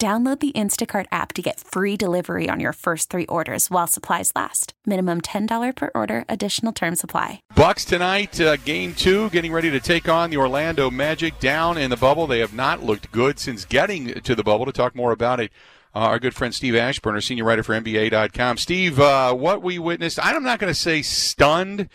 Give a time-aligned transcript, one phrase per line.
[0.00, 4.32] Download the Instacart app to get free delivery on your first three orders while supplies
[4.34, 4.74] last.
[4.84, 7.40] Minimum $10 per order, additional term supply.
[7.54, 11.90] Bucks tonight, uh, game two, getting ready to take on the Orlando Magic down in
[11.90, 12.26] the bubble.
[12.26, 14.66] They have not looked good since getting to the bubble.
[14.66, 15.52] To talk more about it,
[15.94, 18.56] uh, our good friend Steve Aschburner, our senior writer for NBA.com.
[18.56, 21.88] Steve, uh, what we witnessed, I'm not going to say stunned.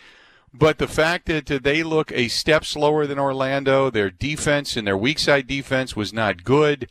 [0.52, 4.96] But the fact that they look a step slower than Orlando, their defense and their
[4.96, 6.88] weak side defense was not good.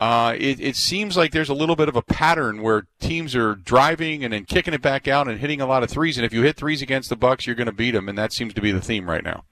[0.00, 3.54] Uh, it, it, seems like there's a little bit of a pattern where teams are
[3.54, 6.16] driving and then kicking it back out and hitting a lot of threes.
[6.16, 8.32] And if you hit threes against the Bucks, you're going to beat them, and that
[8.32, 9.44] seems to be the theme right now.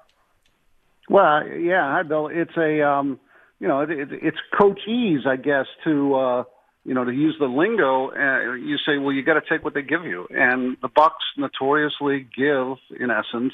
[1.10, 2.28] Well, yeah, hi Bill.
[2.28, 3.20] It's a um,
[3.60, 6.44] you know it, it, it's coach ease, I guess, to uh,
[6.86, 8.10] you know to use the lingo.
[8.10, 11.24] Uh, you say, well, you got to take what they give you, and the Bucks
[11.36, 13.52] notoriously give, in essence,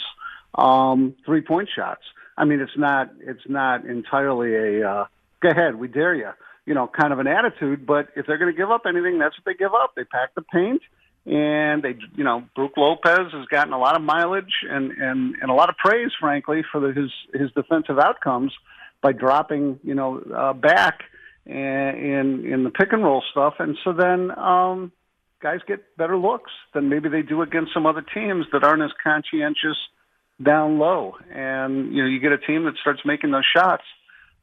[0.54, 2.02] um, three point shots.
[2.36, 5.06] I mean, it's not it's not entirely a uh,
[5.40, 6.30] go ahead, we dare you
[6.66, 7.86] you know, kind of an attitude.
[7.86, 9.94] But if they're going to give up anything, that's what they give up.
[9.94, 10.82] They pack the paint,
[11.26, 15.50] and they, you know, Brook Lopez has gotten a lot of mileage and and and
[15.50, 18.52] a lot of praise, frankly, for the, his his defensive outcomes
[19.02, 21.00] by dropping, you know, uh, back
[21.46, 24.30] in in the pick and roll stuff, and so then.
[24.38, 24.92] um
[25.40, 28.92] Guys get better looks than maybe they do against some other teams that aren't as
[29.02, 29.76] conscientious
[30.42, 31.16] down low.
[31.30, 33.82] And you know, you get a team that starts making those shots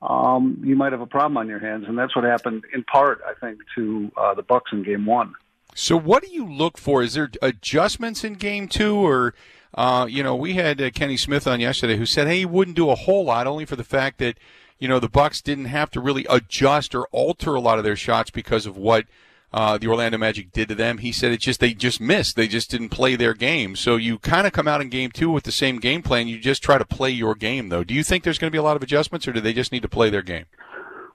[0.01, 3.22] um, you might have a problem on your hands, and that's what happened in part,
[3.25, 5.35] I think, to uh, the Bucks in Game One.
[5.75, 7.03] So, what do you look for?
[7.03, 9.34] Is there adjustments in Game Two, or
[9.75, 12.78] uh, you know, we had uh, Kenny Smith on yesterday who said, "Hey, he wouldn't
[12.78, 14.38] do a whole lot, only for the fact that."
[14.79, 17.95] You know the Bucks didn't have to really adjust or alter a lot of their
[17.95, 19.06] shots because of what
[19.53, 21.00] uh, the Orlando Magic did to them.
[21.00, 22.35] He said it's just they just missed.
[22.35, 23.75] They just didn't play their game.
[23.75, 26.28] So you kind of come out in game two with the same game plan.
[26.28, 27.84] You just try to play your game, though.
[27.84, 29.72] Do you think there's going to be a lot of adjustments, or do they just
[29.72, 30.45] need to play their game?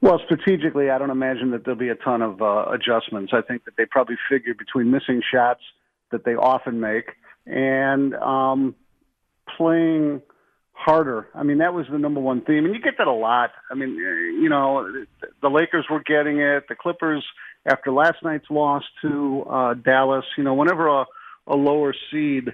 [0.02, 3.32] Well, strategically, I don't imagine that there'll be a ton of uh, adjustments.
[3.34, 5.62] I think that they probably figure between missing shots
[6.12, 7.12] that they often make
[7.46, 8.74] and um,
[9.56, 10.20] playing
[10.72, 11.28] harder.
[11.34, 13.50] I mean, that was the number one theme, and you get that a lot.
[13.70, 14.86] I mean, you know,
[15.40, 16.68] the Lakers were getting it.
[16.68, 17.24] The Clippers
[17.66, 21.06] after last night's loss to uh, Dallas, you know, whenever a,
[21.46, 22.52] a lower seed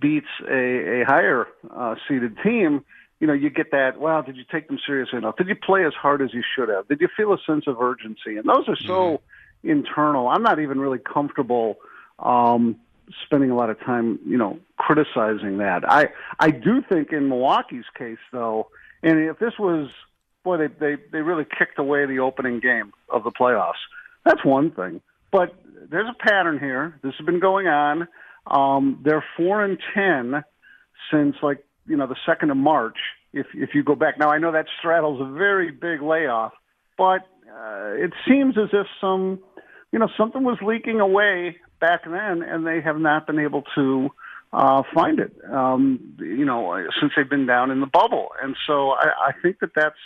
[0.00, 2.84] beats a, a higher uh, seeded team,
[3.20, 5.36] you know, you get that, wow, did you take them seriously enough?
[5.36, 6.88] Did you play as hard as you should have?
[6.88, 8.36] Did you feel a sense of urgency?
[8.36, 9.22] And those are so
[9.62, 9.70] mm-hmm.
[9.70, 10.28] internal.
[10.28, 11.76] I'm not even really comfortable
[12.18, 12.76] um,
[13.24, 15.90] spending a lot of time, you know, criticizing that.
[15.90, 16.08] I
[16.38, 18.68] I do think in Milwaukee's case, though,
[19.02, 19.88] and if this was,
[20.42, 23.82] boy, they they they really kicked away the opening game of the playoffs.
[24.24, 25.00] That's one thing.
[25.30, 25.54] But
[25.90, 26.98] there's a pattern here.
[27.02, 28.08] This has been going on.
[28.46, 30.44] Um, they're four and ten
[31.10, 32.98] since like you know the second of March.
[33.32, 36.52] If if you go back now, I know that straddles a very big layoff,
[36.96, 39.40] but uh, it seems as if some
[39.92, 44.08] you know something was leaking away back then, and they have not been able to
[44.52, 45.32] uh, find it.
[45.50, 49.60] Um, you know, since they've been down in the bubble, and so I, I think
[49.60, 49.96] that that's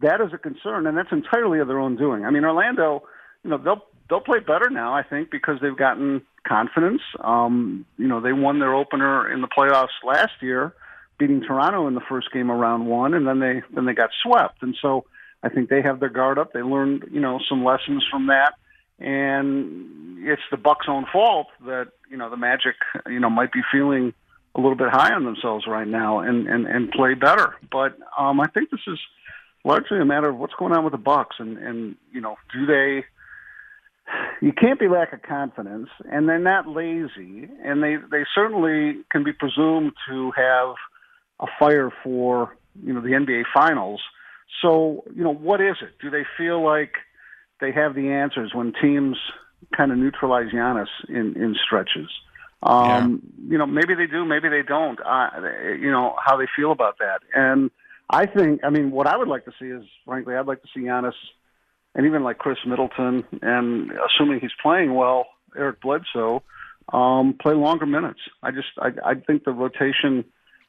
[0.00, 2.24] that is a concern, and that's entirely of their own doing.
[2.24, 3.02] I mean, Orlando
[3.44, 4.94] you know they'll they'll play better now.
[4.94, 7.02] I think because they've gotten confidence.
[7.20, 10.74] Um, you know they won their opener in the playoffs last year,
[11.18, 14.10] beating Toronto in the first game of round one, and then they then they got
[14.22, 14.62] swept.
[14.62, 15.04] And so
[15.42, 16.52] I think they have their guard up.
[16.52, 18.54] They learned you know some lessons from that,
[18.98, 22.76] and it's the Bucks' own fault that you know the Magic
[23.06, 24.12] you know might be feeling
[24.56, 27.54] a little bit high on themselves right now and and and play better.
[27.70, 28.98] But um, I think this is
[29.64, 32.66] largely a matter of what's going on with the Bucks and and you know do
[32.66, 33.04] they
[34.40, 39.24] you can't be lack of confidence and they're not lazy and they they certainly can
[39.24, 40.74] be presumed to have
[41.40, 44.00] a fire for you know the NBA finals.
[44.62, 45.98] So you know what is it?
[46.00, 46.92] Do they feel like
[47.60, 49.16] they have the answers when teams
[49.76, 52.10] kind of neutralize Giannis in in stretches?
[52.62, 53.52] Um yeah.
[53.52, 54.98] you know maybe they do maybe they don't.
[55.00, 55.30] Uh,
[55.80, 57.20] you know how they feel about that.
[57.34, 57.70] And
[58.10, 60.68] I think, I mean, what I would like to see is, frankly, I'd like to
[60.74, 61.14] see Giannis
[61.94, 65.26] and even like Khris Middleton, and assuming he's playing well,
[65.56, 66.42] Eric Bledsoe,
[66.92, 68.20] um, play longer minutes.
[68.42, 70.24] I just, I, I think the rotation,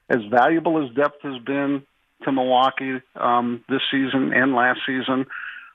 [0.10, 1.83] as valuable as depth has been
[2.24, 5.25] to Milwaukee um, this season and last season,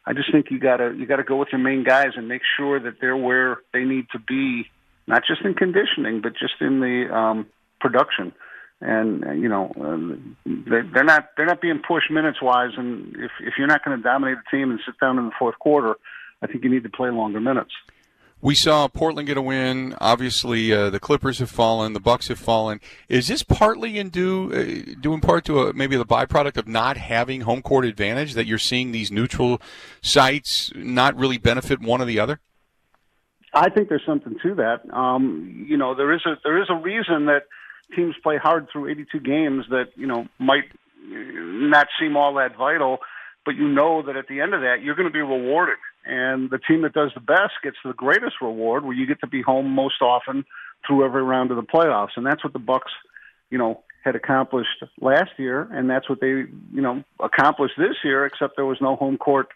[0.07, 2.81] I just think you gotta, you gotta go with your main guys and make sure
[2.81, 4.67] that they're where they need to be,
[5.07, 7.47] not just in conditioning, but just in the um,
[7.81, 8.33] production
[8.81, 12.73] and uh, you know um, they're not they're not being pushed minutes wise.
[12.77, 15.33] And if if you're not going to dominate the team and sit down in the
[15.39, 15.97] fourth quarter,
[16.43, 17.73] I think you need to play longer minutes.
[18.43, 19.95] We saw Portland get a win.
[20.01, 21.93] Obviously, uh, the Clippers have fallen.
[21.93, 22.81] The Bucks have fallen.
[23.07, 26.67] Is this partly in due, uh, due in part to a, maybe the byproduct of
[26.67, 29.61] not having home court advantage that you're seeing these neutral
[30.01, 32.41] sites not really benefit one or the other?
[33.53, 34.91] I think there's something to that.
[34.91, 37.43] Um, you know, there is a there is a reason that
[37.95, 40.65] teams play hard through 82 games that you know might
[41.03, 42.99] not seem all that vital,
[43.45, 46.51] but you know that at the end of that you're going to be rewarded, and
[46.51, 49.43] the team that does the best gets the greatest reward, where you get to be
[49.43, 50.45] home most often
[50.87, 52.93] through every round of the playoffs, and that's what the Bucks,
[53.51, 58.25] you know, had accomplished last year, and that's what they, you know, accomplished this year.
[58.25, 59.49] Except there was no home court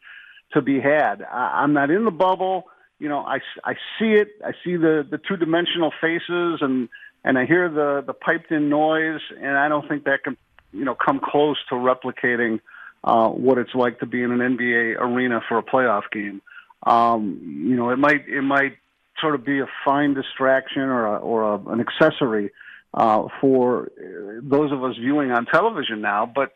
[0.52, 1.22] to be had.
[1.22, 2.64] I, I'm not in the bubble.
[2.98, 4.28] You know, I, I see it.
[4.44, 6.88] I see the the two dimensional faces and
[7.24, 10.36] and I hear the the piped in noise, and I don't think that can
[10.72, 12.60] you know come close to replicating
[13.02, 16.42] uh, what it's like to be in an NBA arena for a playoff game.
[16.84, 18.76] Um, you know, it might it might
[19.20, 22.50] sort of be a fine distraction or a, or a, an accessory
[22.92, 23.90] uh, for
[24.42, 26.54] those of us viewing on television now, but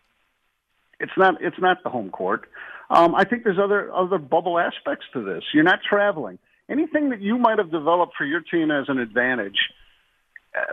[1.01, 2.49] it's not it's not the home court.
[2.91, 5.45] Um, I think there's other other bubble aspects to this.
[5.55, 6.39] You're not traveling.
[6.71, 9.57] Anything that you might have developed for your team as an advantage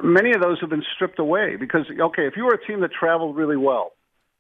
[0.04, 2.92] many of those have been stripped away because okay, if you were a team that
[2.92, 3.94] traveled really well,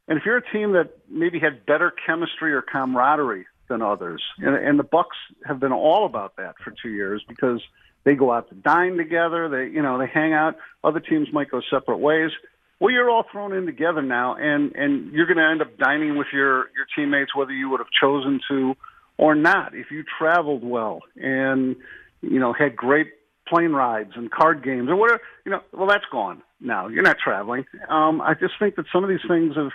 [0.08, 4.56] and if you're a team that maybe had better chemistry or camaraderie than others, and,
[4.56, 7.62] and the Bucks have been all about that for two years because
[8.04, 10.56] they go out to dine together, they you know they hang out.
[10.84, 12.32] Other teams might go separate ways.
[12.80, 16.18] Well, you're all thrown in together now, and and you're going to end up dining
[16.18, 18.76] with your your teammates whether you would have chosen to
[19.18, 19.74] or not.
[19.74, 21.76] If you traveled well and
[22.22, 23.08] you know had great
[23.48, 25.22] plane rides and card games or whatever.
[25.46, 26.88] You know, well, that's gone now.
[26.88, 27.66] You're not traveling.
[27.90, 29.72] Um, I just think that some of these things have.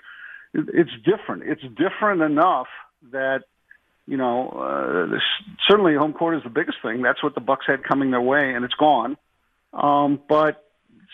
[0.53, 1.45] It's different.
[1.45, 2.67] It's different enough
[3.13, 3.45] that
[4.07, 5.19] you know uh,
[5.69, 7.03] certainly home court is the biggest thing.
[7.03, 9.17] That's what the Bucks had coming their way, and it's gone.
[9.73, 10.65] Um, but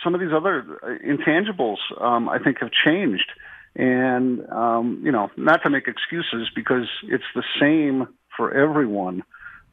[0.02, 3.30] some of these other uh, intangibles, um, I think, have changed.
[3.74, 9.22] And um, you know, not to make excuses because it's the same for everyone.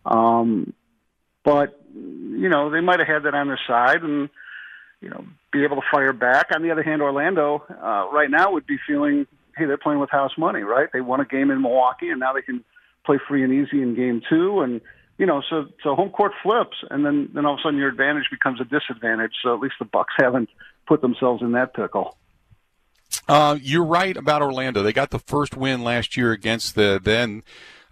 [0.06, 0.74] Um,
[1.44, 4.30] but you know, they might have had that on their side and
[5.02, 6.48] you know be able to fire back.
[6.56, 10.10] On the other hand, Orlando uh, right now would be feeling, hey, they're playing with
[10.10, 10.90] house money, right?
[10.92, 12.64] They won a game in Milwaukee, and now they can
[13.06, 14.82] play free and easy in game two, and
[15.18, 17.90] you know, so so home court flips, and then then all of a sudden your
[17.90, 19.34] advantage becomes a disadvantage.
[19.44, 20.50] So at least the Bucks haven't
[20.88, 22.18] put themselves in that pickle.
[23.28, 24.82] Uh, you're right about Orlando.
[24.82, 27.44] They got the first win last year against the then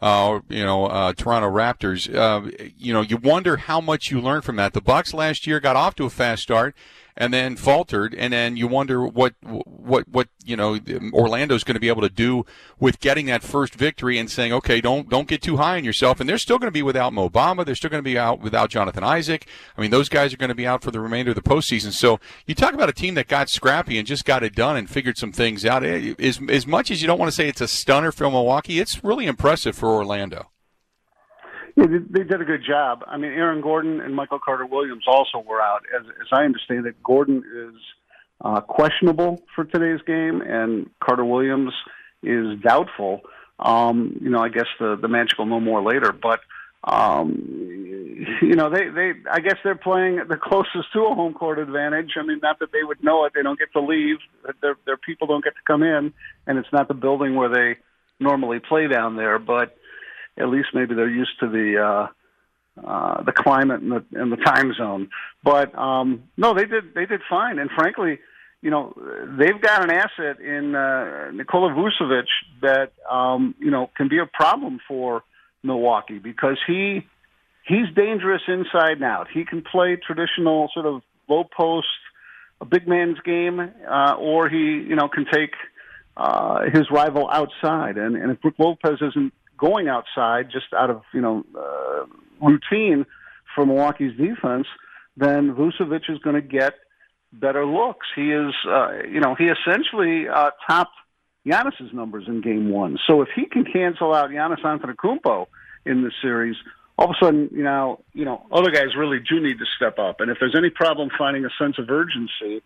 [0.02, 2.14] uh, you know, uh, Toronto Raptors.
[2.14, 4.74] Uh, you know, you wonder how much you learned from that.
[4.74, 6.76] The Bucks last year got off to a fast start
[7.22, 10.80] and then faltered, and then you wonder what what what you know
[11.14, 12.48] Orlando's going to be able to do
[12.80, 16.20] with getting that first victory and saying, okay, don't don't get too high on yourself.
[16.20, 17.64] And they're still going to be without Mo Bamba.
[17.64, 19.46] They're still going to be out without Jonathan Isaac.
[19.78, 21.92] I mean, those guys are going to be out for the remainder of the postseason.
[21.92, 24.90] So you talk about a team that got scrappy and just got it done and
[24.90, 25.84] figured some things out.
[25.84, 28.80] Eh, as as much as you don't want to say it's a stunner for Milwaukee,
[28.80, 30.51] it's really impressive for Orlando.
[31.76, 33.04] Yeah, they did a good job.
[33.08, 35.84] I mean, Aaron Gordon and Michael Carter Williams also were out.
[35.96, 37.82] As, as I understand it, Gordon is
[38.42, 41.74] uh, questionable for today's game, and Carter Williams
[42.24, 43.22] is doubtful.
[43.60, 46.40] Um, you know, I guess the the Magic will know more later, but
[46.84, 47.36] um,
[48.42, 52.12] you know, they they I guess they're playing the closest to a home court advantage.
[52.18, 54.18] I mean, not that they would know it; they don't get to leave.
[54.62, 56.14] Their their people don't get to come in,
[56.48, 57.80] and it's not the building where they
[58.20, 59.78] normally play down there, but
[60.38, 62.08] at least maybe they're used to the uh,
[62.86, 65.10] uh, the climate and the and the time zone.
[65.44, 68.20] But um, no, they did they did fine, and frankly,
[68.62, 68.94] you know,
[69.38, 72.28] they've got an asset in uh, Nikola Vucevic
[72.62, 75.24] that um, you know can be a problem for
[75.64, 77.06] Milwaukee because he
[77.68, 79.28] he's dangerous inside and out.
[79.34, 81.88] He can play traditional sort of low post,
[82.60, 85.54] a big man's game, uh, or he you know can take
[86.18, 87.98] uh, his rival outside.
[87.98, 92.06] And, and if Brook Lopez isn't going outside just out of you know uh,
[92.46, 93.06] routine
[93.54, 94.68] for Milwaukee's defense,
[95.16, 96.74] then Vucevic is going to get
[97.34, 98.08] better looks.
[98.16, 100.96] He is, uh, you know, he essentially uh, topped
[101.46, 102.98] Giannis's numbers in Game One.
[103.08, 105.48] So if he can cancel out Giannis Antetokounmpo
[105.86, 106.56] in this series,
[106.98, 109.98] all of a sudden, you know, you know, other guys really do need to step
[109.98, 110.20] up.
[110.20, 112.62] And if there's any problem finding a sense of urgency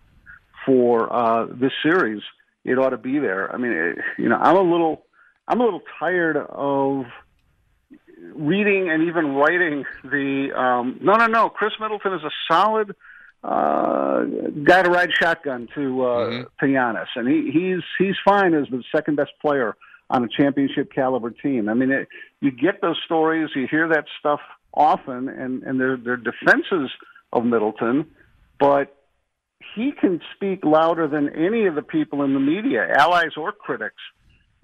[0.66, 2.22] for uh, this series,
[2.64, 3.54] it ought to be there.
[3.54, 5.05] I mean, it, you know, I'm a little,
[5.48, 7.06] I'm a little tired of
[8.34, 11.50] reading and even writing the um, no, no, no.
[11.50, 12.96] Khris Middleton is a solid
[13.44, 14.24] uh,
[14.64, 16.42] guy to ride shotgun to uh, mm-hmm.
[16.60, 19.76] to Giannis, and he, he's he's fine as the second best player
[20.10, 21.70] on a championship caliber team.
[21.70, 22.08] I mean, it,
[22.42, 24.40] you get those stories, you hear that stuff
[24.74, 26.90] often, and and they're they're defenses
[27.32, 28.08] of Middleton,
[28.60, 28.96] but
[29.76, 34.02] he can speak louder than any of the people in the media, allies or critics,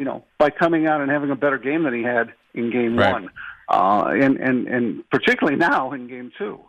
[0.01, 2.97] you know, by coming out and having a better game than he had in game
[2.97, 3.13] right.
[3.13, 3.29] one,
[3.69, 6.59] uh, and and and particularly now in game two.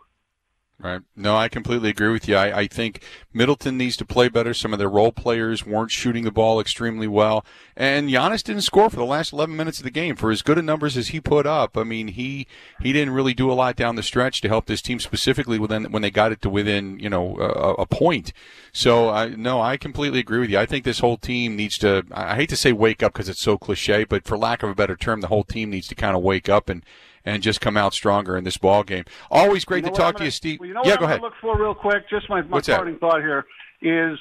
[0.83, 1.01] Right.
[1.15, 2.35] No, I completely agree with you.
[2.35, 4.53] I, I, think Middleton needs to play better.
[4.53, 7.45] Some of their role players weren't shooting the ball extremely well.
[7.77, 10.17] And Giannis didn't score for the last 11 minutes of the game.
[10.17, 12.49] For as good a numbers as he put up, I mean, he
[12.81, 15.85] he didn't really do a lot down the stretch to help this team, specifically when,
[15.93, 18.33] when they got it to within, you know, a, a point.
[18.73, 20.59] So, I, no, I completely agree with you.
[20.59, 23.41] I think this whole team needs to, I hate to say wake up because it's
[23.41, 26.17] so cliche, but for lack of a better term, the whole team needs to kind
[26.17, 26.85] of wake up and
[27.25, 29.05] and just come out stronger in this ball game.
[29.31, 30.61] Always great you know to talk gonna, to you, Steve.
[30.61, 31.21] Well, you know yeah, go ahead.
[31.21, 32.09] Look for real quick.
[32.09, 33.00] Just my, my What's parting that?
[33.00, 33.45] thought here
[33.81, 34.19] is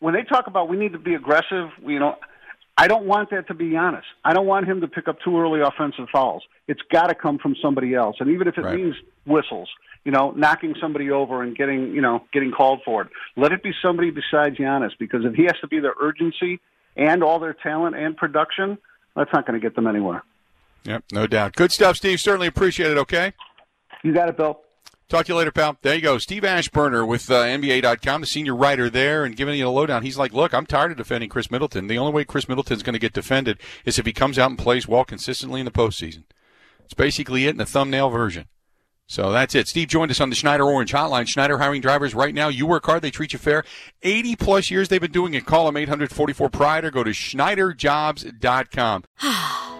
[0.00, 1.70] when they talk about we need to be aggressive.
[1.84, 2.16] You know,
[2.76, 4.06] I don't want that to be honest.
[4.24, 6.42] I don't want him to pick up too early offensive fouls.
[6.66, 8.76] It's got to come from somebody else, and even if it right.
[8.76, 8.94] means
[9.26, 9.68] whistles,
[10.04, 13.08] you know, knocking somebody over and getting you know getting called for it.
[13.36, 16.60] Let it be somebody besides Giannis because if he has to be their urgency
[16.96, 18.78] and all their talent and production,
[19.14, 20.22] that's not going to get them anywhere.
[20.84, 21.56] Yep, no doubt.
[21.56, 22.20] Good stuff, Steve.
[22.20, 22.98] Certainly appreciate it.
[22.98, 23.32] Okay.
[24.02, 24.60] You got it, Bill.
[25.10, 25.76] Talk to you later, pal.
[25.82, 26.18] There you go.
[26.18, 30.04] Steve Aschburner with uh, NBA.com, the senior writer there, and giving you a lowdown.
[30.04, 31.88] He's like, look, I'm tired of defending Khris Middleton.
[31.88, 34.58] The only way Khris Middleton's going to get defended is if he comes out and
[34.58, 36.22] plays well consistently in the postseason.
[36.84, 38.46] It's basically it in a thumbnail version.
[39.08, 39.66] So that's it.
[39.66, 41.26] Steve joined us on the Schneider Orange Hotline.
[41.26, 42.46] Schneider hiring drivers right now.
[42.46, 43.64] You work hard, they treat you fair.
[44.04, 45.44] 80 plus years they've been doing it.
[45.44, 49.04] Call them 844 Pride or go to SchneiderJobs.com.